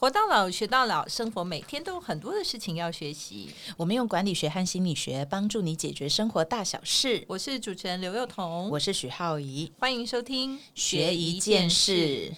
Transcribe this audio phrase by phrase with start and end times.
[0.00, 3.50] 活到老，学到老，生活每天都有很多的事情要学习。
[3.76, 7.22] 我们用管理学和心理学帮助你解决生活大小事。
[7.28, 12.32] 我是主持人刘幼彤，我是许浩怡，欢迎收听学一件事。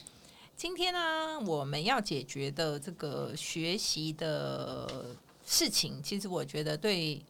[0.57, 5.15] 今天呢，我们要解决的这个学习的
[5.47, 7.23] 事情，其实我觉得对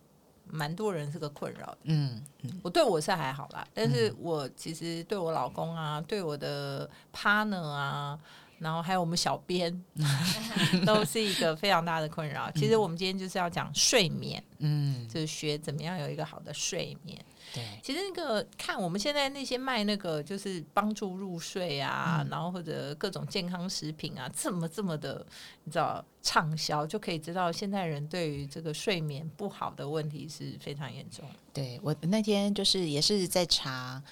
[0.46, 1.78] 蛮多人是个困扰的。
[1.82, 2.22] 嗯，
[2.62, 8.18] 我对我是还好啦，但是我其实对我老公啊，对我的 partner 啊。
[8.62, 9.82] 然后还有我们小编，
[10.86, 12.50] 都是一个非常大的困扰。
[12.52, 17.18] 其实我们今天就是要讲睡眠，嗯，就是学怎么样有一个好的睡眠。
[17.54, 25.24] 对，其实那个看我们现在那些卖那个就是帮助入睡啊，然后或者各种健康食品啊，这么这么的，
[25.64, 31.24] 你知道畅销，就可以知道现在人对于这个睡眠不好的问题是非常严重。
[31.52, 34.02] 对我那天就是也是在查，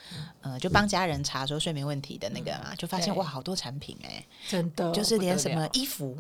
[0.43, 6.17] 呃，就帮家人查说睡眠问题的那个嘛，就发现哇，好多产品哎，真的，就是连什么衣服。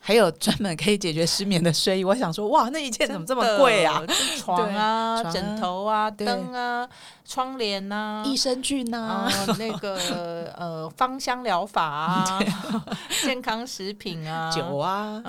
[0.00, 4.02] 还有专门可以解决失眠的睡衣，我想说，哇，那一件怎么这么贵啊？
[4.38, 6.88] 床啊，枕头啊，灯啊，
[7.24, 9.96] 窗帘啊，益生菌啊，那个
[10.56, 12.40] 呃，芳香疗法啊，
[13.22, 15.22] 健康食品啊，酒啊。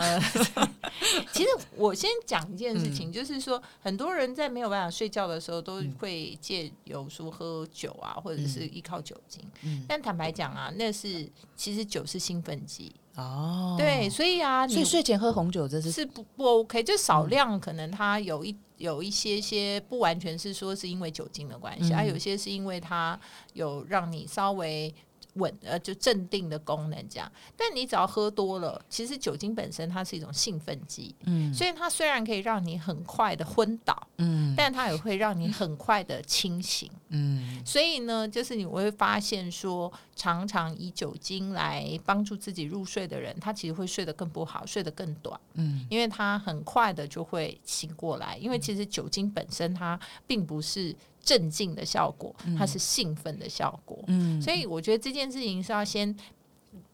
[1.33, 9.43] 其实我先讲一件事情，就是说，很多人在没有办法睡觉的时候，都会借由说喝酒啊，或者是依靠酒精。
[9.87, 12.95] 但坦白讲啊，那是其实酒是兴奋剂。
[13.19, 23.19] 哦，对，所以啊，所以睡前喝红酒这是是不不 OK，就少量，可能它有一有一些些不完全是说是因为酒精的关系，啊，有些是因为它
[23.53, 24.93] 有让你稍微。
[25.39, 50.95] 稳呃，就镇定的功能这样，但你只要喝多了，其实酒精本身它是一种兴奋剂，嗯，所以它虽然可以让你很快的昏倒，嗯，但它也会让你很快的清醒，嗯，所以呢，就是你会发现说，常常以酒精来帮助自己入睡的人，他其实会睡得更不好，睡得更短，嗯，因为他很快的就会醒过来，因为其实酒精本身它并不是。
[51.23, 56.15] 镇静的效果，它是兴奋的效果，嗯，所以我觉得这件事情是要先。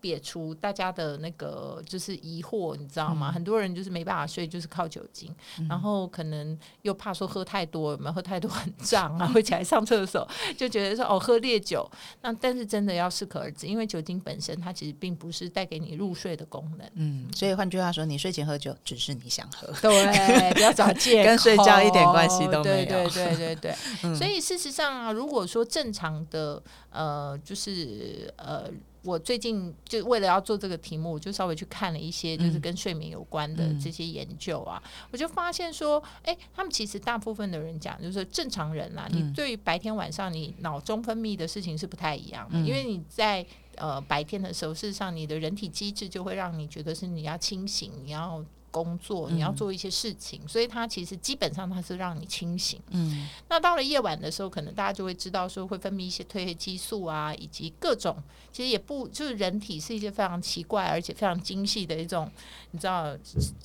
[0.05, 3.31] 撇除大家的那个就是疑惑，你知道吗？
[3.31, 5.33] 很多人就是没办法睡，就是靠酒精，
[5.67, 11.89] 然后可能又怕说喝太多，有没有喝太多很胀啊，会起来上厕所，就觉得说哦喝烈酒。
[12.21, 16.87] 那但是真的要适可而止，因为酒精本身它其实并不是带给你入睡的功能。
[16.93, 22.63] 嗯，所以换句话说，你睡前喝酒只是你想喝，对，不要找借口， 跟睡觉一点关系都没有。
[22.63, 23.75] 对对对对对。
[24.15, 26.61] 所以事实上啊，如果说正常的
[26.95, 28.71] 呃，就是呃。
[29.07, 43.45] 我最近就为了要做这个题目，我就稍微去看了一些就是跟睡眠有关的这些研究啊，我就发现说，哎，他们其实大部分的人讲，就是正常人啦，你对于白天晚上你脑中分泌的事情是不太一样的，因为你在
[43.75, 48.43] 呃白天的时候，事实上你的人体机制就会让你觉得是你要清醒，你要。
[48.75, 52.77] 工作你要做一些事情，所以它其实基本上它是让你清醒。
[52.89, 58.21] 嗯，那到了夜晚的时候，可能大家就会知道说会分泌一些褪黑激素啊，以及各种
[58.51, 62.29] 其实也不就是人体是一些非常奇怪而且非常精细的一种，
[62.71, 63.03] 你知道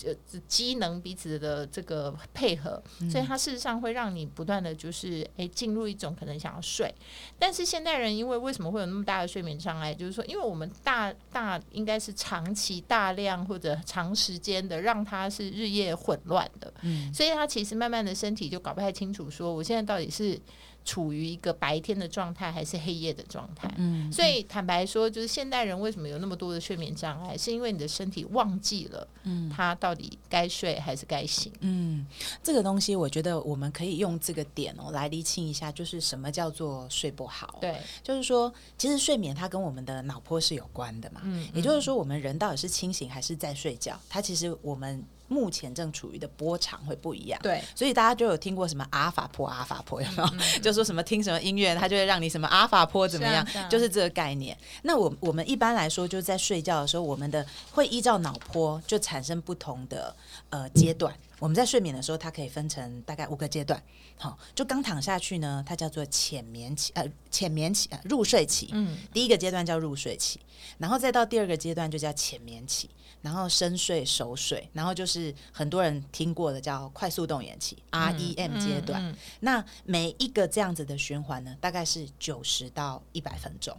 [0.04, 0.14] 呃
[0.46, 6.94] 机能彼此的这个配合，所以它事实上会让你不断的就是诶进入一种可能想要睡。
[7.36, 9.92] 但是现代人因为为什么会有那么大的睡眠障碍？
[9.92, 20.40] 就是说，因为我们大大应该是长期大量或者长时间的让他是日夜混乱的，嗯，所以他其实慢慢的身体就搞不太清楚，说我现在到底是。
[20.84, 23.72] 处于一个白天的状态还是黑夜的状态？
[23.76, 31.52] 嗯，所以坦白说，就是现代人为什么有那么多的睡眠障碍，是因为你的身体忘记了，嗯，他到底该睡还是该醒？
[31.60, 32.06] 嗯，
[32.42, 37.58] 这个东西我觉得我们可以用这个点哦来厘清一下，就是什么叫做睡不好？
[37.60, 43.98] 对，就是说，其实睡眠它跟我们的脑波是有关的嘛，嗯，也就是说，我们人到底是清醒还是在睡觉？
[44.08, 45.04] 它其实我们。
[45.30, 50.28] 目前正处于的波长会不一样，对，所以大家就有听过什么阿尔法波、阿尔法波有没有？
[50.60, 53.46] 就说什么听什么音乐，它就会让你什么阿尔法波怎么样？
[53.70, 54.58] 就是这个概念。
[54.82, 60.14] 那我我们一般来说，就在睡觉的时候，我们的会依照脑波就产生不同的
[60.48, 61.14] 呃阶段。
[61.38, 63.80] 我们在睡眠的时候，它可以分成大概五个阶段。
[64.18, 68.68] 好，就刚躺下去呢，它叫做浅眠期，呃，浅眠期，呃，入睡期。
[68.72, 70.40] 嗯，第一个阶段叫入睡期，
[70.76, 72.90] 然后再到第二个阶段就叫浅眠期。
[73.22, 79.14] 然后深睡、熟睡，然后就是很多人听过的叫快速动眼期 （REM） 阶段。
[79.40, 83.76] 那每一个这样子的循环呢，大概是九十到一百分钟。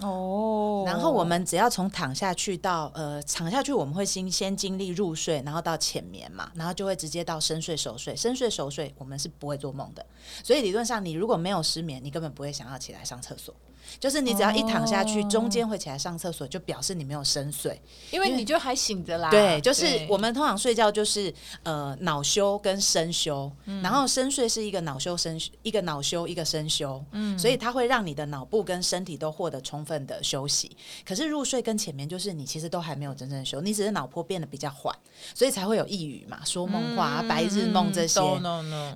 [0.00, 8.16] 哦，然后我们只要从躺下去到呃躺下去，我们会先先经历入睡，然后到浅眠嘛，然后就会直接到深睡熟睡。
[8.16, 10.04] 深睡熟睡，我们是不会做梦的。
[10.42, 13.54] 所以理论上，你如果没有失眠，你根本不会想要起来上厕所。
[13.98, 19.30] 就是你只要一躺下去，中间会起来上厕所，就表示你没有深睡，因为你就还醒着啦。
[19.30, 21.32] 对，就是我们通常睡觉就是
[21.62, 23.50] 呃脑休跟深休，
[23.82, 30.76] 然后深睡是一个脑休深一个脑休一个深休，嗯，所以它会让你的脑部跟身体都获得充分的休息。
[31.04, 34.94] 可是入睡跟前面就是你其实都还没有真正休，你只是脑波变得比较缓，
[35.34, 38.20] 所以才会有抑郁嘛，说梦话、白日梦这些。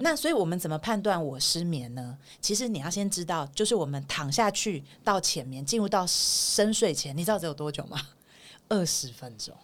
[0.01, 2.17] 那所以我们怎么判断我失眠呢？
[2.41, 4.78] 其实你要先知道，就是我们躺下去。
[5.05, 8.01] 到浅眠，进入到深睡前，你知道这有多久吗？
[8.69, 9.55] 二十分钟。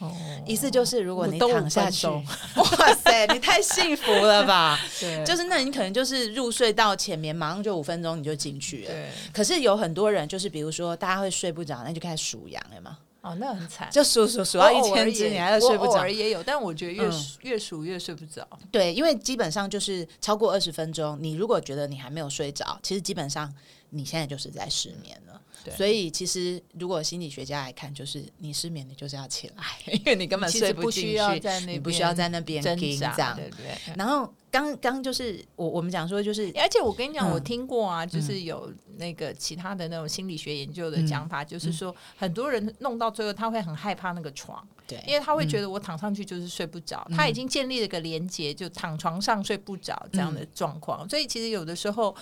[0.00, 0.12] 哦，
[0.44, 2.06] 意思就是如果你躺下去，
[2.56, 4.78] 哇塞，你太幸福了吧？
[4.98, 8.90] 对，就是那你可能就是入睡到浅眠，马上就五分钟你就进去了。
[8.90, 9.08] 对。
[9.32, 12.98] 可是有很多人就是，比如说大家会睡不着，那就开始数羊了嘛。
[13.24, 15.92] 哦，那很惨，就数数数到一千只，你还是睡不着。
[15.92, 17.10] 偶尔也有，但我觉得越
[17.40, 18.46] 越数越睡不着。
[18.70, 23.52] 对，因为基本上就是超过二十分钟，你如果觉得你还没有睡着，其实基本上。
[23.96, 25.40] 你现在就是在失眠了，
[25.70, 33.94] 所以其实如果心理学家来看，就是你失眠，你就是要起来， 因为你根本睡不进去，你不需要在那边挣扎，对不对？
[33.96, 52.14] 然后刚刚就是我我们讲说，就是而且我跟你讲，我听过啊，就是有那个其他的那种心理学研究的讲法，就是说很多人弄到最后，他会很害怕那个床，对，因为他会觉得我躺上去就是睡不着，他已经建立了个连接，就躺床上睡不着这样的状况，所以其实有的时候。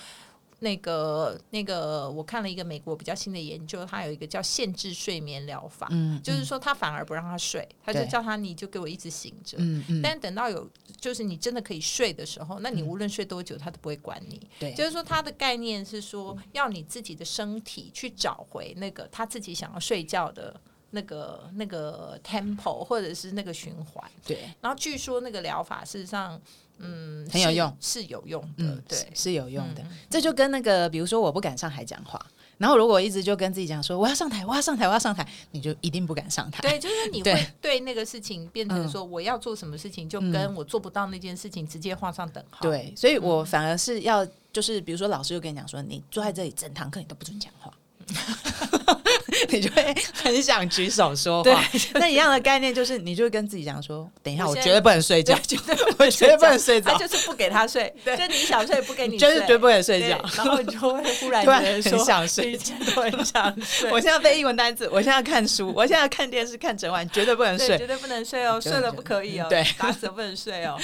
[0.63, 10.67] 那个那个，我看了一个美国比较新的研究，它有一个叫限制睡眠疗法，嗯，就是说他反而不让他睡，他就叫他你就给我一直醒着，嗯嗯，但等到有
[10.99, 20.57] 就是你真的可以睡的时候，那你无论睡多久，他都不会管你，对，就是说他的概念是说要你自己的身体去找回那个他自己想要睡觉的
[20.91, 26.41] 那个那个 tempo 或者是那个循环，对，然后据说那个疗法事实上。
[26.79, 29.83] 嗯，很有用，是有用的，对，是有用的。
[30.09, 32.23] 这就跟那个，比如说，我不敢上台讲话，
[32.57, 36.61] 然后如果一直就跟自己讲说我要上台，我要上台，我要上台，你就一定不敢上台。
[36.61, 42.61] 对，就是你 会对那个事情变成说我要做什么事情，就跟我做不到那件事情直接画上等号。
[42.61, 47.71] 对，所以我反而是要，就是比如说老师就跟你讲说，你坐在这里整堂课你都不准讲话。
[49.49, 51.63] 你就会很想举手说话，
[51.95, 56.91] 那一样的概念就是，你就会跟自己讲说：“等一下，我绝对不能睡觉，绝对我绝对不能睡觉。
[56.93, 60.19] ”他就是不给他睡，就你想睡不给你，就是绝对不能睡觉。
[60.35, 62.57] 然后你就会忽然很想睡，
[62.95, 63.91] 很想睡。
[63.91, 68.73] 我现在背英文单词，我现在看书，我现在看电视看整晚，绝对不能睡，绝对不能睡哦，睡。
[68.83, 70.77] 了不可以哦，对，打死不能睡哦。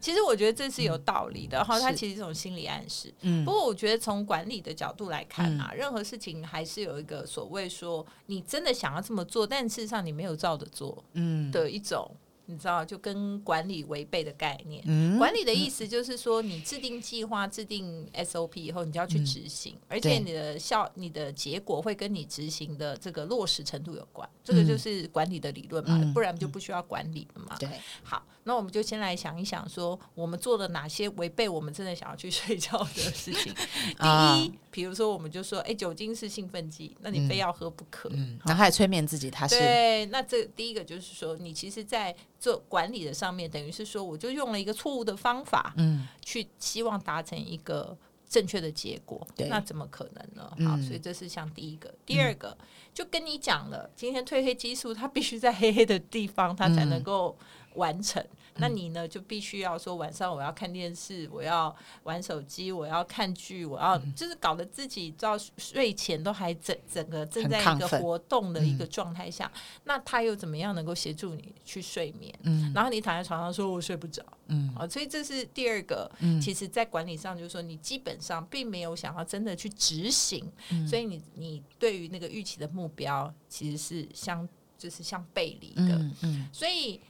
[0.00, 3.12] 其实我觉得这是有道理的哈，它其实是种心理暗示。
[3.20, 12.10] 嗯，不过我觉得从管理的角度来看啊，任何事情还是有一个所谓说你真的想要这么做，但事实上你没有照着做，嗯，的一种，
[12.46, 14.82] 你知道，就跟管理违背的概念。
[15.18, 24.28] 管理的意思就是说，你制定计划、制定 SOP 以后，你就要去执行，而且你的效、你的结果会跟你执行的这个落实程度有关。
[24.42, 27.56] 这个就是管理的理论嘛，不然就不需要管理了嘛。
[27.58, 27.68] 对，
[28.02, 28.22] 好。
[28.42, 33.54] 那我们就先来想一想，说我们做了哪些违背我们真的想要去 睡觉的事情。
[33.54, 38.08] 第 一，比如说，我们就说，哎，酒精是兴奋剂，那你非要喝不可。
[38.12, 40.06] 嗯，然后还催眠自己，他是对。
[40.06, 47.96] 那这第一个就是说，你其实，在做管理的上面，等于是说，我就用了一个错误的方法，嗯，去希望达成一个
[48.28, 49.26] 正确的结果。
[49.48, 50.50] 那怎么可能呢？
[50.68, 51.92] 好，所以这是像第一个。
[52.06, 52.56] 第二个，
[52.94, 57.36] 就跟你讲了，今天褪黑激素它必须在黑黑的地方，它才能够。
[57.76, 58.20] 完成，
[58.56, 69.50] 那你呢就必须要说晚上我要看电视，我要玩手机，我要看剧，我要就是搞得自己到睡前都还整整个正在一个活动的一个状态下，
[69.84, 72.34] 那他又怎么样能够协助你去睡眠？
[72.42, 76.10] 嗯，然后你躺在床上说我睡不着，嗯，啊，所以这是第二个，
[76.42, 80.44] 其实在管理上就是说你基本上并没有想要真的去执行，
[80.88, 87.00] 所以你你对于那个预期的目标其实是相就是相背离的，嗯，所以。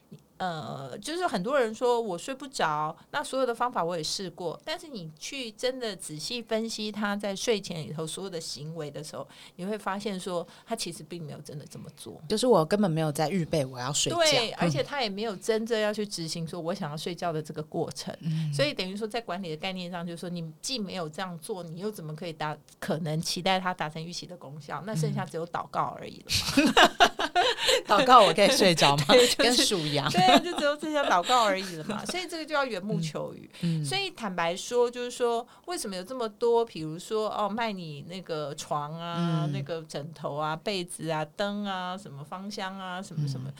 [0.40, 18.16] 呃，就是很多人说我睡不着，那所有的方法我也试过，但是你去真的仔细分析他在睡前里头所有的行为的时候，你会发现说他其实并没有真的这么做，就是我根本没有在预备我要睡觉，对，而且他也没有真正要去执行说我想要睡觉的这个过程，
[18.50, 24.82] 所以等于说在管理的概念上，就是说你既没有这样做，你又怎么可以达可能期待他达成预期的功效？
[24.86, 27.10] 那剩下只有祷告而已了嘛。
[27.86, 29.04] 祷告我可以睡着吗？
[29.08, 30.10] 对就是跟数羊。
[30.10, 33.50] 对啊，就只有这些祷告而已了嘛， 所以这个就要缘木求鱼。
[33.62, 43.50] 嗯所以坦白说，就是说，为什么有这么多，比如说哦，卖你那个床啊、嗯那个枕头啊、被子啊、灯啊、什么芳香啊、什么什么。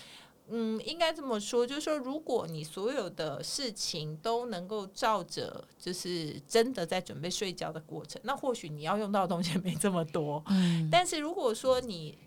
[0.52, 10.42] 嗯，应该这么说，就是说，如果你所有的事情都能够照着，就是真的在准备睡觉的过程，那或许你要用到的东西没这么多。
[10.48, 12.18] 嗯但是如果说你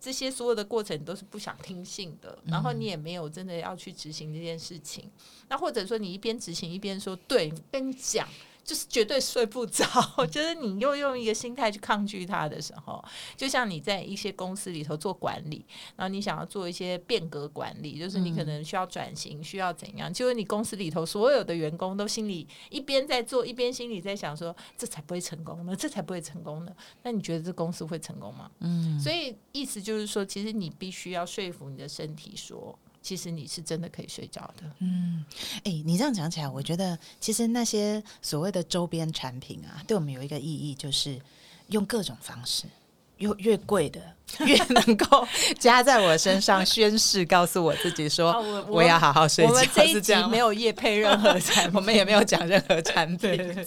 [0.00, 5.10] 这些所有的过程你都是不想听信的，然后你也没有真的要去执行这件事情，
[5.48, 8.28] 那或者说你一边执行一边说，对，跟你讲。
[8.64, 9.84] 就是绝对睡不着，
[10.30, 13.02] 就是你又用一个心态去抗拒它的时候，
[13.36, 15.64] 就像你在一些公司里头做管理，
[15.96, 20.12] 然后你想要做一些变革管理，就是你可能需要转型，需要怎样？
[20.12, 26.72] 就是你公司里头所有的员工都心里一边在做，一边心里在想说，这才不会成功呢，这才不会成功呢。
[27.02, 28.50] 那你觉得这公司会成功吗？
[28.60, 34.70] 嗯，所以意思就是说，其实你必须要说服你的身体说，其实你是真的可以睡着的。
[34.78, 35.24] 嗯
[35.64, 41.20] 哎、你这样讲起来，我觉得其实那些所谓的周边产品啊，对我们有一个意义，就是
[41.68, 42.66] 用各种方式，
[43.20, 44.00] 越越贵的
[44.46, 45.26] 越能够
[45.58, 49.50] 加在我身上宣誓，告诉我自己说，啊我我要好好睡觉。
[49.50, 53.64] 我们这一集没有夜配任何产品， 我们也没有讲任何产品，对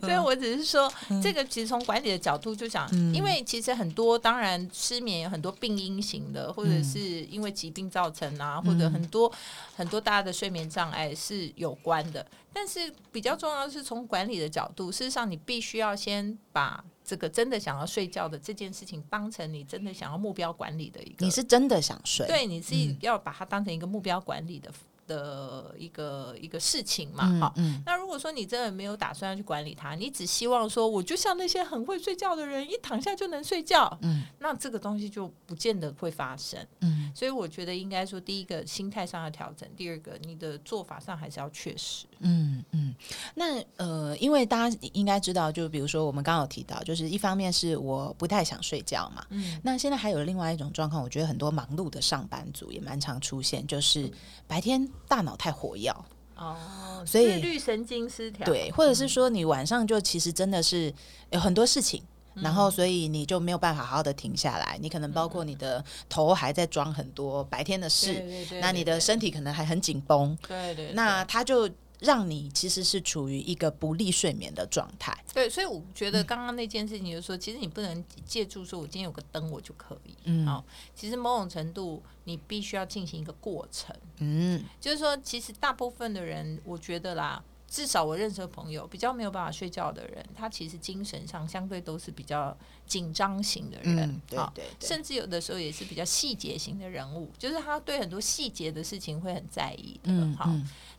[0.00, 9.30] 所以我只是说，这个其实从管理的角度就讲，嗯因为其实很多当然失眠有很多病因型的，或者是因为疾病造成啊，或者很多
[9.74, 12.24] 很多大家的睡眠障碍是有关的。
[12.52, 24.70] 但是比较重要的是从管理的角度，事实上你必须要先把这个真的想要睡觉的这件事情当成你真的想要目标管理的一个你是真的想睡，对，你是要把它当成一个目标管理的
[25.10, 27.74] 的一个一个事情嘛，嗯。
[27.74, 36.64] 嗯那如果说你真的没有打算要去管理它，你只希望说，我就像那些很会睡觉的人，一躺下就能睡觉，嗯那这个东西就不见得会发生。
[36.80, 42.06] 嗯所以我觉得应该说，第一个心态上要调整，第二个你的做法上还是要确实。
[42.20, 42.94] 嗯嗯。
[43.34, 54.10] 那呃，因为大家应该知道，就比如说我们刚刚有提到，就是一方面是我不太想睡觉嘛，嗯，那现在还有另外一种状况，我觉得很多忙碌的上班族也蛮常出现，就是
[54.46, 55.90] 白天大脑太活跃，
[56.36, 60.92] 哦，所以自律神经失调，对，或者是说你晚上就其实真的是
[61.30, 62.02] 有很多事情。
[62.34, 64.78] 然后，所以你就没有办法好好的停下来。
[64.80, 71.68] 你可能包括你的头还在装很多白天的事，对对那你的身体可能还很紧绷，对对，那他就
[72.00, 75.16] 让你其实是处于一个不利睡眠的状态。
[75.32, 80.64] 对，所以我觉得刚刚那件事情，就是说，其实你不能借助说我今天有个灯我就可以，嗯好，
[80.94, 87.42] 其实某种程度你必须要进行一个过程，嗯就是说，其实大部分的人，我觉得啦。
[87.70, 100.10] 至少我认识的朋友，比较没有办法睡觉的人，他其实精神上相对都是比较紧张型的人，嗯，对好对对，甚至有的时候也是比较细节型的人物，就是他对很多细节的事情会很在意的。
[100.36, 100.50] 好，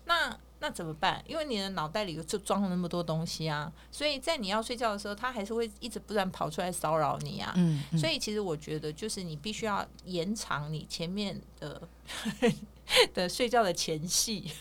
[0.05, 1.21] 那那怎么办？
[1.27, 7.51] 因为你的脑袋里就装了那么多东西啊，所以在你要睡觉的时候，他还是会一直不断跑出来骚扰你啊。
[7.57, 11.81] 嗯，嗯所以其实我觉得，就是你必须要延长你前面的
[13.13, 14.51] 的睡觉的前戏，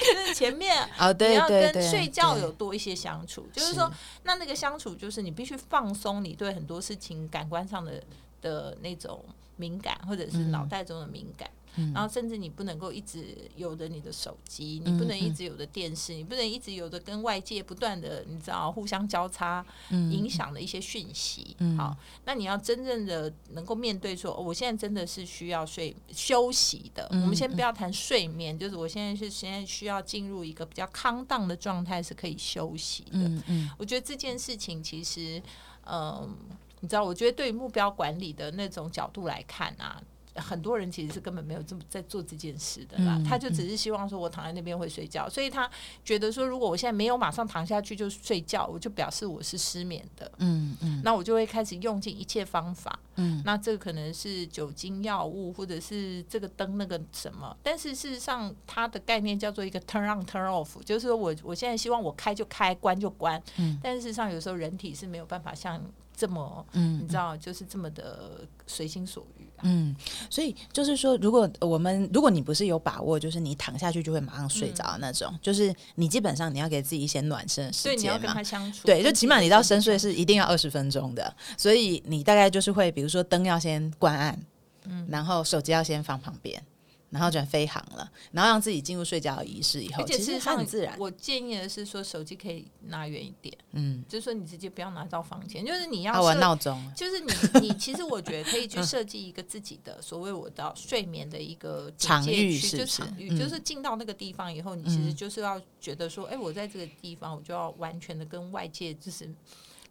[0.00, 3.90] 就是前面 哦，你要跟睡觉有多一些相处，就是说，
[4.24, 8.02] 那那个相处就是你必须放松你对很多事情感官上的
[8.40, 9.24] 的那种
[9.56, 11.48] 敏感，或者是脑袋中的敏感。
[11.48, 11.52] 嗯
[11.94, 21.56] 然后甚至你不能够一直有着你的手机，你不能一直有着电视，你不能一直有着跟外界不断的你知道互相交叉嗯影响的一些讯息。
[21.58, 27.06] 嗯好，那你要真正的能够面对说，哦我现在真的是需要睡休息的。
[27.10, 33.10] 嗯我们先不要谈睡眠，就是我现在是现在需要进入一个比较康荡的状态，是可以休息的。
[33.12, 35.42] 嗯嗯我觉得这件事情其实，
[35.84, 36.34] 嗯，
[36.80, 40.00] 你知道，我觉得对于目标管理的那种角度来看啊。
[40.36, 45.70] 很多人其实是根本没有这么在做这件事的啦，嗯他就只是希望说我躺在那边会睡觉，所以他
[46.04, 51.00] 觉得说如果我现在没有马上躺下去就睡觉，我就表示我是失眠的，嗯嗯。
[51.04, 52.98] 那我就会开始用尽一切方法。
[53.16, 53.42] 嗯。
[53.44, 63.78] 那这个可能是酒精药物，或者是这个灯那个什么，但是事实上它的概念叫做一个 turn on turn off，就是说我我现在希望我开就开，关就关，嗯。
[63.82, 65.82] 但是事实上有时候人体是没有办法像
[66.16, 69.35] 这么，嗯你知道，就是这么的随心所欲。
[69.35, 69.35] 啊。
[69.62, 69.94] 嗯，
[70.28, 78.34] 所以就是说，如果我们如果你不是有把握，就是你躺下去就会马上睡着的那种，就是你基本上你要给自己一些暖身的时所以你要跟间嘛。
[78.34, 84.38] 他相处，对，就起码你到深睡是一定要二十分钟的，所以你大概就是会，比如说灯要先关暗，
[84.84, 86.62] 嗯，然后手机要先放旁边，
[87.10, 90.96] 然后转飞航了，然后让自己进入睡觉的仪式以后，其实事实上它很自然。
[90.98, 109.32] 我建议的是说，手机可以拿远一点，嗯，就是说你直接不要拿到房间，就是你要啊，我设闹钟，就是你，你 其实我觉得可以去设计一个自己的所谓我的睡眠的一个警场，域就是场域，嗯就是进到那个地方以后，你其实就是要觉得说，哎、我在这个地方，我就要完全的跟外界就是。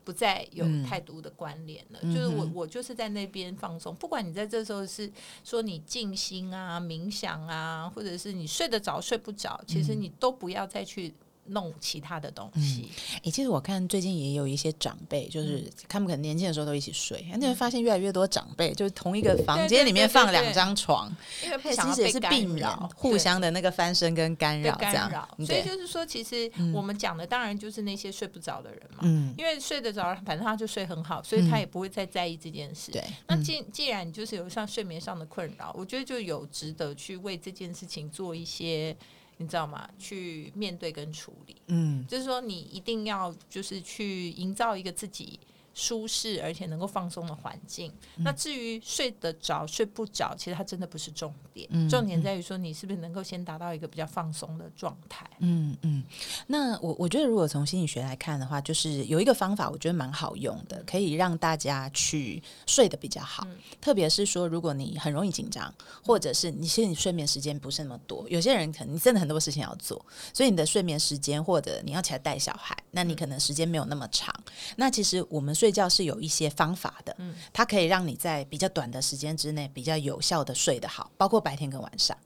[0.05, 0.85] 不再有嗯。
[0.85, 5.11] 太多的关联了，嗯就是我我就是在那边放松，不管你在这时候是
[5.43, 11.11] 说你静心啊、冥想啊，或者是你睡得着睡不着，其实你都不要再去
[11.47, 12.89] 弄其他的东西。
[13.23, 15.71] 诶，其实我看最近也有一些长辈，就是嗯。
[15.87, 21.09] 他们可能年轻的时候都一起睡，你会发现越来越多长辈就是同一个房间里面放两张床，
[21.43, 32.91] 因为不其实也是避免互相的那个翻身跟干扰，这样干扰，所以就是说，其实我们讲的当然就是那些睡不着的人嘛，嗯，因为睡得着，反正他就睡很好，所以他也不会再在意这件事。
[32.91, 33.43] 对，那嗯。
[33.45, 38.95] 既既然你就是有像睡眠上的困扰，我觉得就有值得去为这件事情做一些，
[39.37, 39.89] 你知道吗？
[39.97, 41.55] 去面对跟处理。
[41.67, 45.39] 嗯就是说，你一定要就是去营造一个自己
[45.75, 47.91] 舒适而且能够放松的环境。
[48.17, 55.29] 嗯那至于睡得着睡不着，其实它真的不是重点，嗯重点在于说你是不是能够先达到一个比较放松的状态。
[55.39, 56.01] 嗯嗯，
[56.47, 63.45] 那我我觉得如果从心理学来看的话，就是有一个方法，我觉得蛮好用的，可以让大家去睡得比较好。
[63.45, 65.71] 嗯特别是说，如果你很容易紧张，
[66.03, 70.03] 或者是你其实你睡眠时间不是那么多，有些人可能你真的很多事情要做，
[70.33, 74.33] 所以你的睡眠时间或者你要起来带小孩，那你可能时间没有那么长。
[74.77, 82.17] 那其实我们睡觉是有一些方法的，嗯它可以让你在比较短的时间之内比较有效的睡得好，包括白天跟晚上。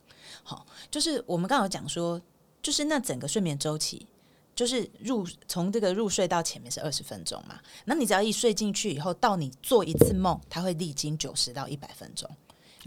[0.43, 2.21] 好，就是我们刚刚有讲说，
[2.61, 4.07] 就是那整个睡眠周期。
[4.55, 12.29] 就是入从这个入睡到前面是二十分钟嘛，那你只要一睡进去以后，到你做一次梦，它会历经九十到一百分钟。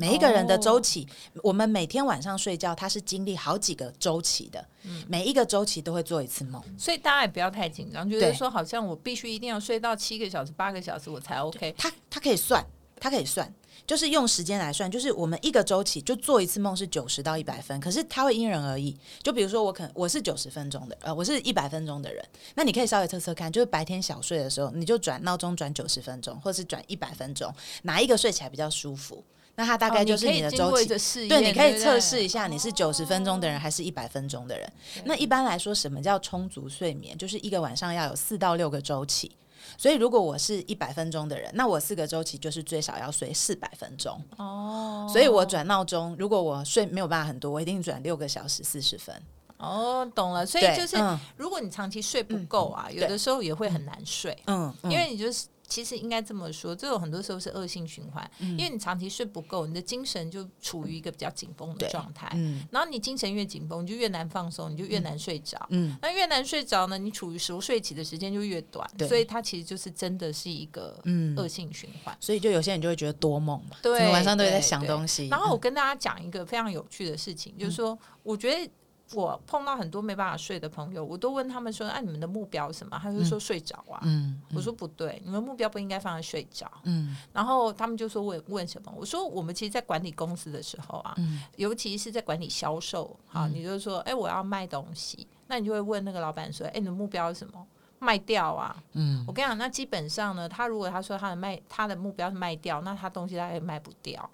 [0.02, 1.06] 每一个人的周期，
[1.44, 4.66] 我们每天晚上睡觉，它是经历好几个周期的，
[5.06, 6.60] 每一个周期都会做一次梦。
[6.76, 11.72] 所以大家也不要太紧张，觉对得说好像我必须一定要睡到七个小时、八个小时我才 OK。
[11.78, 12.66] 他他可以算，
[12.98, 13.54] 他可以算，
[13.86, 18.96] 就是用时间来算，就是我们一个周期就做一次梦是九十到一百分，可是他会因人而异。
[19.22, 22.20] 就比如说我可能我是九十分钟的，呃，我是一百分钟的人，
[22.56, 29.24] 那你可以稍微测测看，就是白天小睡的时候，你就转闹钟转九十分钟，或是转一百分钟，哪一个睡起来比较舒服？
[29.54, 31.28] 那它大概就是哦你的周期。
[31.28, 34.72] 对，你可以测试一下你是九十分钟的人还是一百分钟的人。
[35.04, 37.16] 那一般来说，什么叫充足睡眠？
[37.18, 39.30] 就是一个晚上要有四到六个周期。
[39.78, 44.20] 所以，如果我是一百分钟的人，那我四个周期就是最少要睡四百分钟。
[44.36, 49.14] 哦，所以我转闹钟，如果我睡没有办法很多，我一定转六个小时四十分。
[49.58, 50.44] 哦，懂了。
[50.44, 55.46] 所以就是，嗯如果你长期睡不够啊，有的时候也会很难睡，嗯，嗯因为你就是。
[55.72, 62.62] 其实应该这么说，这有很多时候是恶性循环，因为你长期睡不够，你的精神就处于一个比较紧绷的状态，嗯。
[62.70, 65.58] 然后你精神越紧绷，你就越难放松，你就越难睡着。
[65.70, 69.08] 嗯，那越难睡着呢，你处于熟睡期的时间就越短，对。
[69.08, 71.34] 所以它其实就是真的是一个嗯。
[71.38, 72.14] 恶性循环。
[72.20, 75.28] 所以就有些人就会觉得多梦嘛，对晚上都在想东西。
[75.28, 78.70] 然后我嗯跟大家讲一个非常有趣的事情，就是说，我觉得
[79.14, 84.00] 我碰到很多没办法睡的朋友，我都问他们说：“啊，你们的目标是什么？”他就说睡着啊。
[84.02, 86.70] 嗯我说不对，你们目标不应该放在睡着。
[86.84, 88.92] 嗯然后他们就说问问什么？
[88.96, 97.66] 我说我们其实，在管理公司的时候啊，嗯尤其是在管理销售，好，你就说，哎，我要卖东西，那你就会问那个老板说，哎，你的目标是什么？
[97.98, 98.82] 卖掉啊！
[98.94, 104.28] 嗯我跟你讲，那基本上呢，他如果他说他的卖他的目标是卖掉，那他东西他也卖不掉。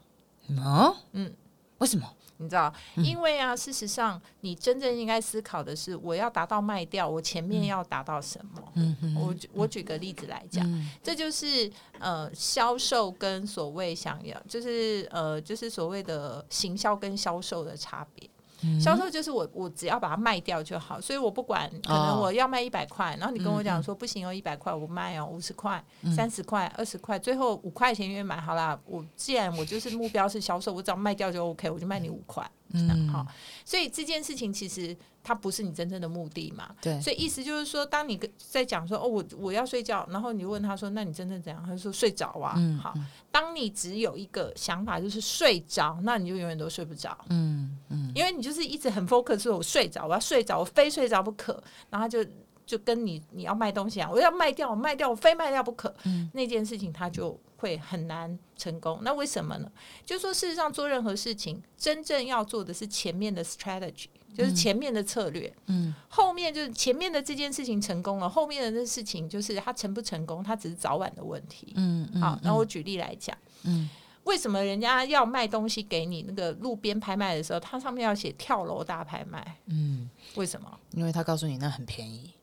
[0.64, 1.30] 哦嗯，
[1.76, 2.10] 为什么？
[2.38, 8.62] 你知道，因为啊，事实上，你真正应该思考的是，我要达到卖掉，我前面要达到什么？
[8.74, 18.28] 嗯嗯我我举个例子来讲，嗯这就是呃销售跟所谓想要，就是呃就是所谓的行销跟销售的差别。
[18.62, 25.82] 嗯销售就是我我只要把它卖掉就好，所以我不管可能哦我要卖一百块，然后你跟我讲说不行哦，一百块我不卖哦，五十块、
[26.14, 28.78] 三十块、二十块，最后五块钱愿意买好啦。
[28.84, 32.48] 我既然我就是目标是销售，我只要卖掉就 OK，我就卖你五块。
[32.72, 33.26] 嗯好，
[33.64, 34.94] 所以这件事情其实
[35.28, 36.74] 它不是你真正的目的嘛。
[36.80, 41.62] 对，所以意思就是说，当你跟在讲说哦，我我要睡觉，然后你问他说，那你真正怎样？
[41.62, 42.54] 他就说睡着啊。
[42.56, 42.94] 嗯好，
[43.30, 52.24] 当你只有一个想法就是睡着，那你就永远都睡不着，嗯嗯因为你就是一直很 focus 说我睡着，我要睡着，我非睡着不可，然后就。
[52.68, 55.92] 就跟你你要卖东西啊，我要卖掉，我卖掉，我非卖掉不可。
[56.04, 58.98] 嗯那件事情它就会很难成功。
[59.00, 59.72] 那为什么呢？
[60.04, 65.50] 就是说，事实上做任何事情，真正要做的是前面的 strategy，就是前面的策略。
[65.68, 71.72] 嗯后面就是前面的这件事情成功了，后面的那事情就是它成不成功，它只是早晚的问题。
[71.76, 73.88] 嗯嗯，好，那我举例来讲，嗯
[74.24, 76.20] 为什么人家要卖东西给你？
[76.28, 80.70] 那个路边拍卖的时候，它上面要写跳楼大拍卖，嗯，为什么？
[80.92, 82.37] 因为他告诉你那很便宜，对，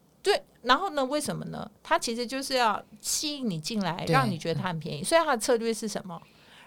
[0.65, 1.05] 然后呢？
[1.05, 1.69] 为什么呢？
[1.81, 5.03] 它其实就是要吸引你进来，让你觉得它很便宜。
[5.03, 6.21] 所以它的策略是什么？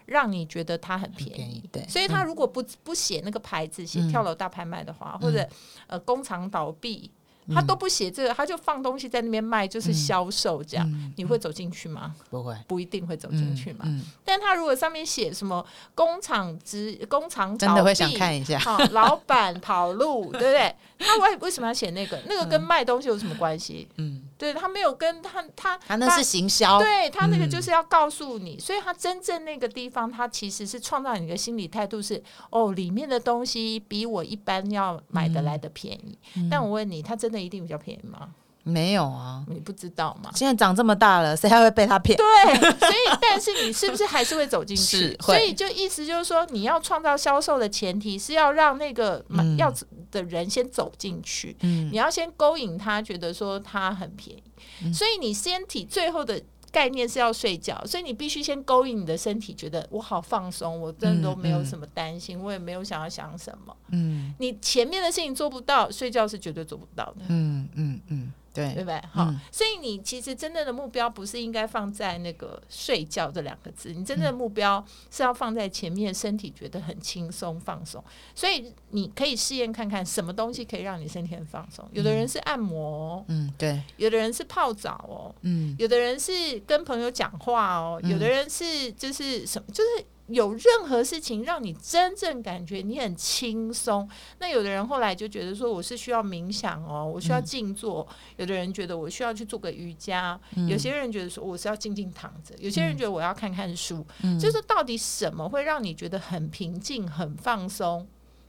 [0.06, 1.68] 让你觉得它很便宜便宜。
[1.70, 5.46] 对所以他如果不不写那个牌子，写嗯跳楼大拍卖的话，或者
[5.86, 7.10] 呃工厂倒闭，
[7.54, 12.14] 他都不写这个，他就放东西在那边卖，就是销售这样，嗯你会走进去吗？
[12.30, 13.84] 不会不一定会走进去嘛。
[13.84, 15.62] 嗯，但他如果上面写什么
[15.94, 20.74] 工厂直工厂倒闭真的会想看一下，好，老板跑路，对不对？
[20.98, 22.20] 他为为什么要写那个？
[22.26, 23.88] 那个跟卖东西有什么关系？
[23.96, 36.18] 嗯，对他没有跟他他他那是行销，对他那个嗯就是要告诉你，所以他真正那个地方，他其实是创造你的心理态度是哦，里面的东西比我一般要买的来的便宜。
[36.36, 38.28] 嗯但我问你，他真的一定比较便宜吗？
[38.64, 39.42] 没有啊。
[39.48, 40.30] 你不知道吗？
[40.34, 42.18] 现在长这么大了，谁还会被他骗？
[42.18, 45.16] 对，所以但是你是不是还是会走进去？
[45.22, 49.72] 所以就意思就是说，你要创造销售的前提是要让那个买、嗯要
[50.10, 54.42] 的人先走进去，嗯你要先勾引他，觉得说他很便宜。
[54.84, 56.40] 嗯所以你身体最后的
[56.70, 63.74] 概念是要睡觉，所以你必须先勾引你的身体，觉得我好放松，我真的都没有什么担心，我也没有想要想什么。
[63.90, 67.22] 嗯你前面的事情做不到，睡觉是绝对做不到的。
[67.28, 68.27] 嗯嗯嗯，
[68.58, 69.00] 对，对不对？
[69.12, 78.02] 好、嗯所以你其实真正的目标不是应该放在那个睡觉这两个字，你真正的目标是要放在前面，身体觉得很轻松放松。
[78.34, 81.88] 所以你可以试验看看什么东西可以让你身体很放松。
[81.92, 94.08] 有的人是按摩哦，嗯对，有的人是泡澡哦，嗯有的人是跟朋友讲话哦，嗯有的人是就是什么，就是有任何事情让你真正感觉你很轻松。
[94.38, 100.38] 那有的人后来就觉得说，我是需要冥想哦，我需要静坐；有的人觉得我需要去做个瑜伽；
[100.68, 104.06] 有些人觉得说我是要静静躺着；有些人觉得我要看看书。
[104.40, 108.06] 就是到底什么会让你觉得很平静、很放松？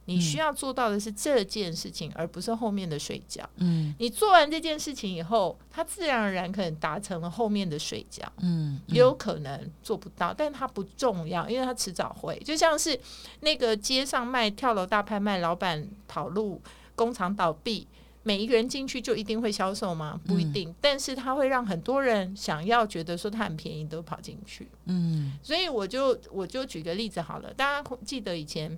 [0.10, 3.48] 你需要做到的是这件事情，而不是后面的睡觉。
[3.58, 12.38] 嗯你做完这件事情以后，他自然而然可能达成了后面的睡觉，嗯也有可能做不到，但它不重要，因为它迟早会。
[12.39, 13.00] 就像是
[13.41, 16.62] 那个街上卖跳楼大拍卖，老板跑路，
[16.95, 17.88] 工厂倒闭。
[18.22, 20.19] 每一个人进去就一定会销售吗？
[20.28, 24.67] 不一定，但是它会让很多人想要觉得说它很便宜，都跑进去。
[24.86, 28.78] 嗯所以我就我就举个例子好了，大家记得以前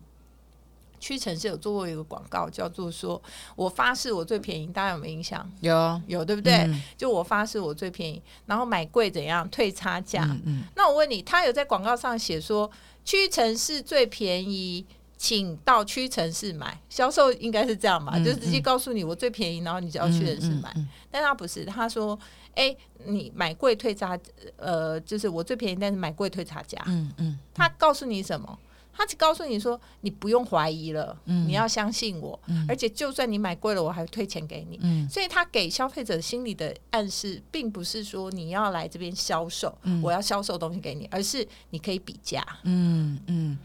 [1.02, 3.22] 屈臣氏有做过一个广告，叫做说
[3.58, 5.52] “我发誓我最便宜”，大家有没有印象？
[5.60, 6.54] 有有对不对？
[6.68, 10.24] 嗯就我发誓我最便宜，然后买贵怎样退差价？
[10.24, 12.72] 嗯嗯那我问你，他有在广告上写说
[13.04, 14.86] 屈臣氏最便宜？
[15.18, 20.74] 请到屈臣氏买，销售应该是这样吧，嗯就直接告诉你我最便宜，然后你就要屈臣氏买。
[20.76, 22.18] 嗯但他不是，他说
[22.56, 24.18] ：“哎、你买贵退差，
[24.56, 26.82] 呃，就是我最便宜，但是买贵退差价。
[26.88, 28.58] 嗯嗯他告诉你什么？
[28.94, 34.80] 他只告诉你说，你不用怀疑了，嗯你要相信我，而且就算你买贵了，我还会退钱给你。
[34.82, 42.46] 嗯所以他给消费者心理的暗示，并不是说你要来这边销售，嗯我要销售东西给你，而是你可以比价。
[42.64, 43.58] 嗯嗯，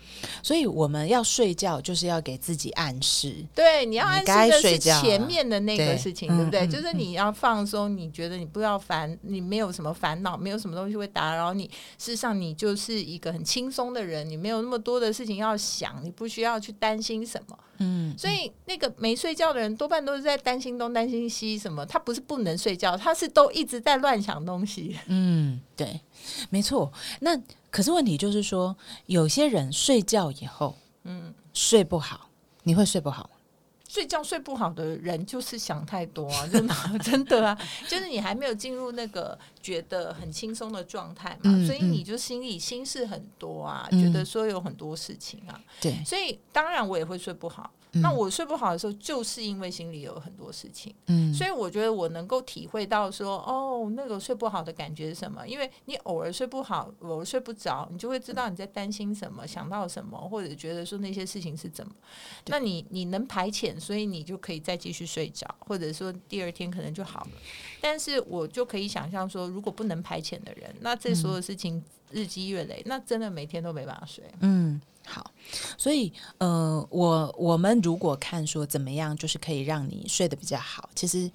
[0.43, 6.61] 所以我们要睡觉，就是要给自己暗示，对，你要暗示的是前面的那个事情，嗯对不对？
[6.67, 11.65] 嗯就是你要放松，你觉得你不要烦，你没有什么烦恼，没有什么东西会打扰你。
[11.99, 17.59] 事实上，你就是一个很轻松的人，你没有那么多的事情要想，你不需要去担心什么。
[17.79, 21.85] 嗯所以那个没睡觉的人，多半都是在担心东担心西，什么？
[21.87, 24.99] 他不是不能睡觉，他是都一直在乱想东西。
[25.07, 26.01] 嗯，对，
[26.51, 26.91] 没错。
[27.21, 27.39] 那
[27.71, 28.77] 可是问题就是说，
[29.07, 30.75] 有些人睡觉以后，
[31.05, 32.29] 嗯，睡不好，
[32.63, 33.36] 你会睡不好吗？
[33.89, 44.01] 睡觉睡不好的人就是想太多啊， 真的 真的啊，就是你还没有进入那个觉得很轻松的状态嘛，嗯所以你就心里心事很多啊，嗯。
[44.03, 47.71] 觉得说有很多事情啊，对，所以当然我也会睡不好。
[47.97, 55.47] 嗯那我睡不好的时候，就是因为心里有很多事情，嗯所以我觉得我能够体会到说，哦，那个睡不好的感觉是什么？
[55.47, 61.93] 因为你偶尔睡不好，偶尔睡不着，你就会知道你在担心什么，想到什么，或者觉得说那些事情是怎么。
[62.47, 67.31] 那你你能排遣，所以你就可以再继续睡着，或者说第二天可能就好了。
[67.81, 74.25] 但是我就可以想象说，如果不能排遣的人，那这所有事情日积月累，那真的每天都没办法睡。
[74.41, 75.31] 嗯，好，
[75.79, 81.31] 所以呃，我我们如果看说怎么样，就是可以让你睡得比较好，其实。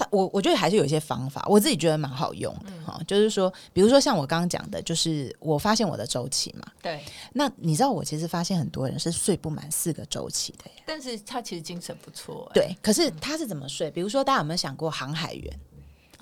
[0.00, 12.54] 他我我觉得还是有一些方法，我自己觉得蛮好用的哈、就是说，比如说像我刚刚讲的，就是我发现我的周期嘛，对，那你知道我其实发现很多人是睡不满四个周期的耶，但是他其实精神不错、欸。
[12.54, 13.90] 对，可是他是怎么睡？
[13.90, 15.60] 比如说大家有没有想过航海员？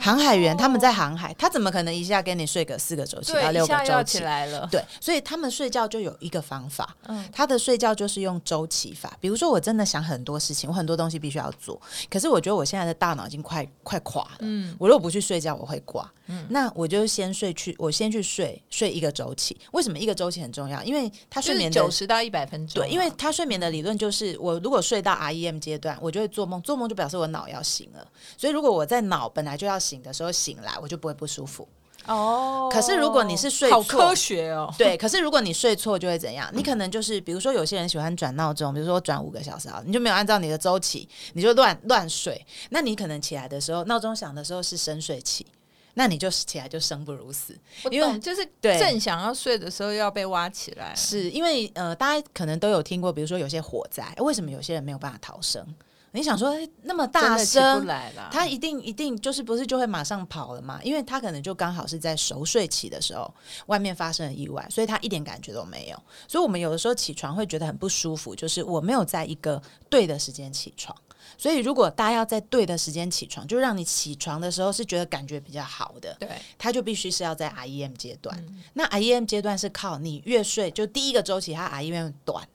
[0.07, 4.21] 航海员他们在航海，他怎么可能一下跟你睡个四个周期到，六个周期？
[4.21, 4.69] 来了。
[4.71, 9.13] 对，所以他们睡觉就有一个方法，嗯他的睡觉就是用周期法。
[9.21, 14.37] 比如说，我真的想很多事情，我很多东西必须要做，可是我觉得我现在的大脑已经快快垮了。
[14.41, 16.09] 嗯我如果不去睡觉，我会挂。
[16.49, 19.57] 那我就先睡去，我先去睡睡一个周期。
[19.73, 20.83] 为什么一个周期很重要？
[20.83, 22.87] 因为他睡眠的九十到一百分钟嘛。
[22.87, 28.07] 对，因为他睡眠的理论就是，我如果睡到 REM 阶段，我就会做梦，做梦就表示我脑要醒了。
[28.37, 31.67] 所以如果我在脑本来就要醒的时候醒来，我就不会不舒服。
[32.07, 36.49] 哦，可是如果你是睡好科学哦，对，可是如果你睡错，就会怎样？
[36.55, 42.41] 你可能就是，比如说有些人喜欢转闹钟，比如说转五个小时啊，你就没有按照你的周期，你就乱乱睡。
[42.71, 45.45] 那你可能起来的时候，闹钟响的时候是深睡期，
[45.99, 47.59] 那你就起来就生不如死。
[47.91, 50.95] 因为，就是对正想要睡的时候要被挖起来。
[50.95, 55.67] 是因为呃，大家可能都有听过，比如说有些火灾，为什么有些人没有办法逃生？
[56.13, 57.87] 你想说那么大声，
[58.31, 60.81] 他一定一定就是不是就会马上跑了嘛？
[60.83, 63.33] 因为他可能就刚好是在熟睡期的时候，
[63.67, 66.03] 外面发生了意外，所以他一点感觉都没有。
[66.29, 70.97] 所以我们有的时候起床会觉得很不舒服，就是我没有在一个对的时间起床。
[71.39, 78.37] 所以如果大家要在对的时间起床，就让你起床的时候是觉得感觉比较好的，对，它就必须是要在 REM 阶段。
[78.49, 82.47] 嗯那 REM 阶段是靠你越睡，就第一个周期它 REM 短。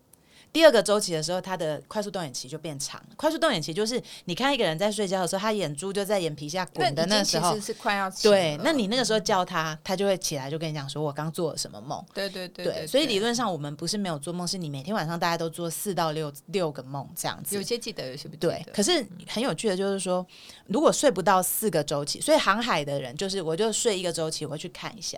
[0.54, 3.02] 第二个周期的时候，他的快速动眼期就变长。
[3.16, 17.62] 快速动眼期就是你看一个人在睡觉的时候，他眼珠就在眼皮下滚的那时候其实，是快要对，那你那个时候叫他，他就会起来，就跟你讲说：“我刚做了什么梦。”对对对对，所以理论上我们不是没有做梦，是你每天晚上大家都做四到六六个梦这样子有。
[17.72, 20.26] 些记得，有些不记对，可是很有趣的就是说，
[20.68, 25.18] 如果睡不到四个周期，所以航海的人就是我就睡一个周期，我会去看一下，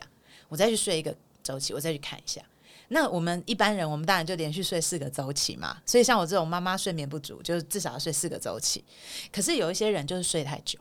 [0.49, 2.39] 我再去睡一个周期，我再去看一下。
[2.89, 5.77] 那我们一般人，我们当然就连续睡四个周期嘛。
[5.85, 8.83] 所以像我这种妈妈睡眠不足，就是至少要睡四个周期。
[9.31, 10.77] 可是有一些人就是睡太久，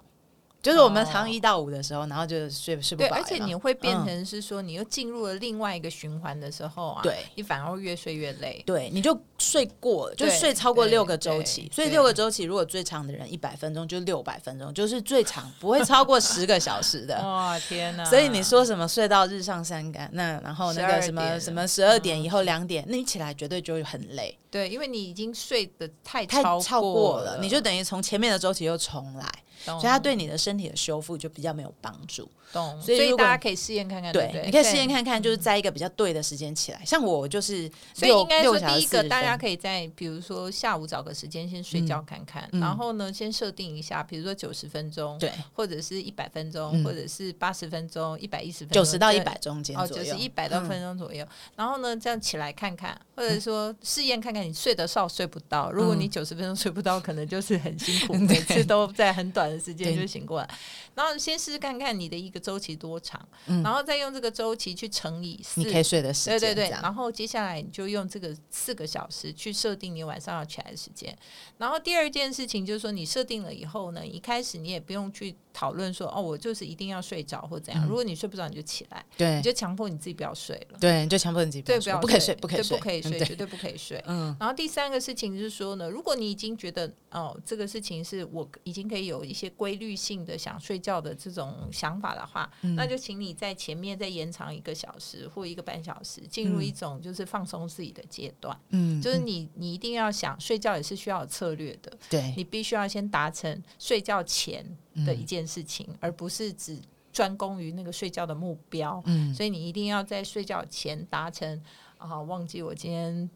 [0.62, 8.62] 就是我们常一到五的时候，然后就睡睡不对，饱，而且你会变嗯成是说，你又进入了另外一个循环的时候啊，对你反而会越睡越累。
[8.64, 11.68] 对，你就睡过了，就睡超过六个周期。
[11.72, 17.20] 所以六个周期，如果最长的人一百分钟，就六百分钟，就是最长不会超过十个小时的。
[17.20, 18.04] 哇天哪！
[18.04, 29.32] 所以你说什么睡到日上三竿，那然后那个什么什么十二点以后两点，那你起来绝对就会很累，对，因为你已经睡得太太超超过过了，你就等于从前面的周期又重来，懂
[29.64, 32.28] 所以它对你的身体的修复就比较没有帮助。
[32.52, 36.82] 懂，所以大家可以试验看看，对对，你可以试验看看，就是在一个比较对的时间起来。
[36.84, 45.32] 像我就是所以应该说，第一个大家可以在比如说下午找个时间先睡觉嗯看看，然后呢，先设定一下，比如说九十分钟，对。
[45.54, 46.84] 或者是一百分钟，嗯。
[46.84, 51.26] 或者是八十分钟、一百一十分钟，九十到一对百中间哦，就是一百多嗯分钟左右。
[51.56, 55.72] 然后呢，这样起来看看，或者说试验看看你睡得少睡不到。
[55.72, 60.48] 如果你九十分钟睡不到，可能就是很辛苦， 每次都在很短的时间就醒过来。
[60.94, 65.72] 然后先试试看看你的一个周期多长，然后再用这个周期去乘以四你。
[65.72, 71.16] 可以睡的时间，对对对然后接下来你就用这个四个小时去设定你晚上要起来的时间。
[71.58, 77.86] 然后第二件事情就是说，你设定了以后呢，一开始你也不用去讨论说哦，我就是一定要睡着或怎样。
[77.86, 80.78] 如果你睡不着，你就起来，对你就强迫你自己不要睡了。
[80.78, 84.02] 对，你就强迫你自己对，不要睡，不可以睡，不可以睡，不可以睡，嗯对绝对不可以睡。
[84.06, 92.74] 嗯然后第三个事情就是说呢，如果你已经觉得哦，这个事情是我已经可以有一些规律性的想睡觉的这种想法的话，嗯。
[92.74, 98.58] 那就请你在前面再延长一个小时或一个半小时，进入一种就是放松自己的阶段。
[98.70, 102.34] 嗯，就是你你一定要想睡觉也是需要有策略的，对。
[102.36, 104.64] 你必须要先达成睡觉前
[105.06, 105.20] 的嗯。
[105.20, 106.80] 一件事情，而不是只
[107.12, 109.02] 专攻于那个睡觉的目标。
[109.06, 109.34] 嗯。
[109.34, 111.62] 所以你一定要在睡觉前达成
[111.98, 113.28] 啊，忘记我今天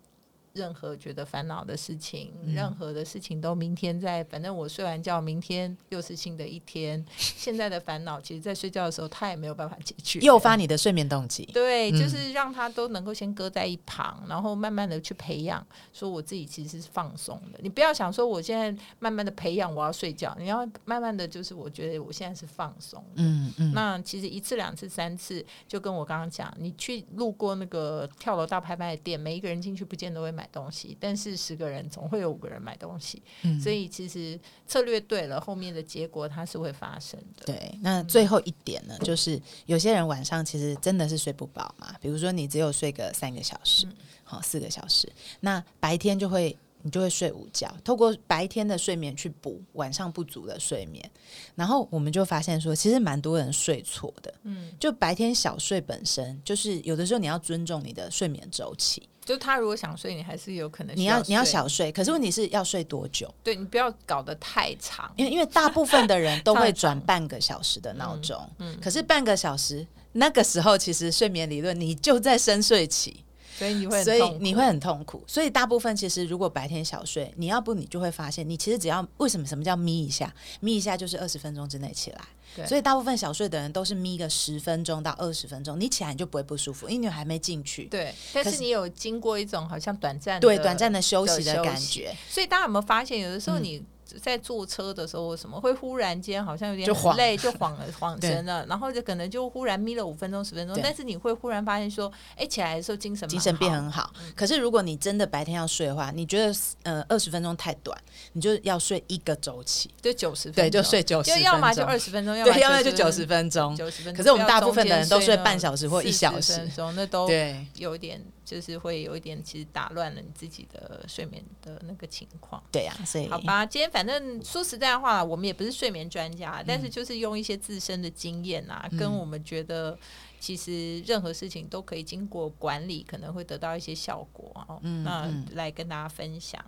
[0.56, 7.04] 任何觉得烦恼的事情，嗯任何的事情都明天再，反正我睡完觉，明天又是新的一天。
[7.16, 17.58] 现在的烦恼，其实在睡觉的时候，他也没有办法解决，诱发你的睡眠动机，对，嗯就是让他都能够先搁在一旁，然后慢慢的去培养，说我自己其实是放松的。
[17.62, 23.04] 你不要想说我现在慢慢的培养我要睡觉，你要慢慢的就是我觉得我现在是放松。
[23.16, 37.46] 嗯嗯，那其实一次、两次、三次，就跟我刚刚讲，你去路过那个跳楼大拍卖的店，每一个人进去不见得会买东西，但是十个人总会有五个人买东西，嗯所以其实策略对了，后面的结果它是会发生的。
[37.46, 43.86] 对，那最后一点呢，就是有些人晚上其实真的是睡不饱嘛，比如说你只有睡个三个小时，
[44.24, 51.10] 好、四个小时，那白天就会你就会睡午觉，透过白天的睡眠去补晚上不足的睡眠，
[51.56, 59.08] 然后我们就发现说，其实蛮多人睡错的，嗯，就白天小睡本身就是有的时候你要尊重你的睡眠周期。
[59.26, 63.28] 就他如果想睡，你还是有可能你要你要小睡，可是问题是要睡多久？
[63.42, 73.24] 对你不要搞得太长，因为因为大部分的人 都会转半个小时的闹钟，嗯，可是半个小时那个时候其实睡眠理论你就在深睡期。
[73.56, 75.24] 所以你会，所以你会很痛苦。
[75.26, 82.20] 所以大部分其实，如果白天小睡，你要不你就会发现，你其实只要为什么什么叫眯一下，眯一下就是二十分钟之内起来。
[82.66, 87.84] 所以大部分小睡的人都是眯个十分钟到二十分钟，你起来你就不会不舒服，因为你还没进去。
[87.86, 92.14] 对，但是你有经过一种好像短暂对短暂的休息的感觉。
[92.28, 93.82] 所以大家有没有发现，有的时候你。
[94.20, 104.12] 在坐车的时候，什么会忽然间好像有点累，就晃了 晃神了，然后就可能就忽然眯了五分钟十分钟，但是你会忽然发现说，哎，起来的时候精神精神变很好。
[104.34, 107.98] 可是如果你真的白天要睡的话，你觉得呃二十分钟太短，
[108.32, 114.16] 你就要睡一个周期，就九十分对，就睡九十，就要么就二十分钟，要么就九十分钟，九十分钟。
[114.16, 117.66] 可是我们大部分的人都睡半小时或一小时，那都对。
[117.76, 118.22] 有点。
[118.46, 122.62] 就是会有一点，其实打乱了你自己的睡眠的那个情况。
[122.70, 129.98] 对呀，所以好吧，今天反正说实在话，我们也不是睡眠专家，但是就是用一些自身的经验啊，跟我们觉得
[130.38, 134.80] 其实任何事情都可以经过管理，可能会得到一些效果哦。
[135.02, 136.64] 那来跟大家分享。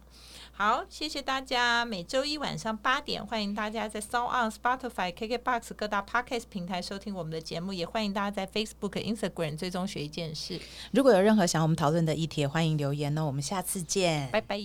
[0.58, 1.84] 好，谢谢大家。
[1.84, 10.60] 每周一晚上八点，欢迎大家在 s o u n Spotify、KKBox 各大 Podcast 平台收听我们的节目，也欢迎大家在 Facebook、Instagram 追踪学一件事。
[10.90, 13.24] 如果有任何想我们讨论的议题，欢迎留言哦。
[13.24, 14.58] 我们下次见，拜拜。